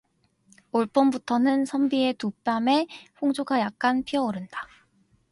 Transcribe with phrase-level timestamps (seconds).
[0.71, 2.87] 올봄부터는 선비의 두 뺨에
[3.21, 4.67] 홍조가 약간 피어오른다.